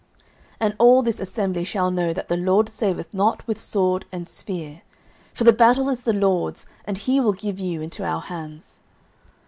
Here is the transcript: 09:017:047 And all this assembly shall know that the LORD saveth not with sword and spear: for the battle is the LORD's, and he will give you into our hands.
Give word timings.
09:017:047 0.01 0.09
And 0.61 0.75
all 0.79 1.01
this 1.03 1.19
assembly 1.19 1.63
shall 1.63 1.91
know 1.91 2.11
that 2.11 2.27
the 2.27 2.35
LORD 2.35 2.69
saveth 2.69 3.13
not 3.13 3.45
with 3.45 3.59
sword 3.61 4.05
and 4.11 4.27
spear: 4.27 4.81
for 5.31 5.43
the 5.43 5.53
battle 5.53 5.89
is 5.89 6.01
the 6.01 6.13
LORD's, 6.13 6.65
and 6.85 6.97
he 6.97 7.19
will 7.19 7.33
give 7.33 7.59
you 7.59 7.83
into 7.83 8.03
our 8.03 8.21
hands. 8.21 8.79